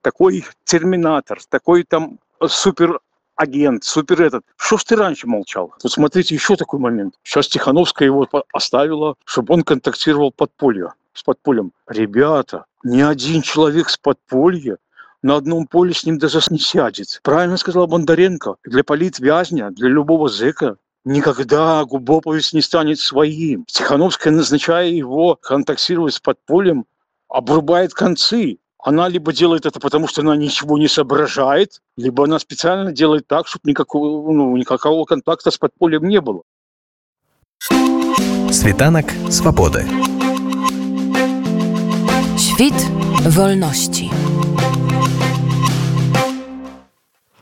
такой 0.00 0.44
терминатор, 0.64 1.38
такой 1.48 1.82
там 1.82 2.18
супер 2.46 3.00
агент, 3.34 3.84
супер 3.84 4.22
этот. 4.22 4.44
Что 4.56 4.78
ж 4.78 4.84
ты 4.84 4.96
раньше 4.96 5.26
молчал? 5.26 5.74
Вот 5.82 5.92
смотрите, 5.92 6.34
еще 6.34 6.56
такой 6.56 6.80
момент. 6.80 7.14
Сейчас 7.22 7.48
Тихановская 7.48 8.06
его 8.06 8.26
оставила, 8.52 9.16
чтобы 9.24 9.54
он 9.54 9.62
контактировал 9.62 10.32
подполье, 10.32 10.92
с 11.12 11.22
подпольем. 11.22 11.72
Ребята, 11.86 12.64
ни 12.82 13.00
один 13.00 13.42
человек 13.42 13.90
с 13.90 13.98
подполья 13.98 14.78
на 15.22 15.36
одном 15.36 15.66
поле 15.66 15.92
с 15.92 16.04
ним 16.04 16.18
даже 16.18 16.40
не 16.50 16.58
сядет. 16.58 17.20
Правильно 17.22 17.56
сказал 17.56 17.86
Бондаренко. 17.86 18.56
Для 18.64 18.84
политвязня, 18.84 19.70
для 19.70 19.88
любого 19.88 20.28
зэка 20.28 20.76
никогда 21.04 21.84
Губоповец 21.84 22.52
не 22.52 22.60
станет 22.60 22.98
своим. 22.98 23.64
Тихановская, 23.66 24.32
назначая 24.32 24.88
его 24.88 25.36
контактировать 25.36 26.14
с 26.14 26.20
подпольем, 26.20 26.84
обрубает 27.28 27.94
концы. 27.94 28.58
Она 28.78 29.08
либо 29.08 29.32
делает 29.32 29.66
это 29.66 29.80
потому, 29.80 30.06
что 30.06 30.20
она 30.20 30.36
ничего 30.36 30.78
не 30.78 30.86
соображает, 30.86 31.80
либо 31.96 32.24
она 32.24 32.38
специально 32.38 32.92
делает 32.92 33.26
так, 33.26 33.48
чтобы 33.48 33.68
никакого, 33.70 34.30
ну, 34.32 34.56
никакого 34.56 35.04
контакта 35.04 35.50
с 35.50 35.58
подпольем 35.58 36.06
не 36.06 36.20
было. 36.20 36.42
Світанак 38.52 39.12
свабоды. 39.28 39.84
Świt 42.38 42.78
wolności. 43.36 44.25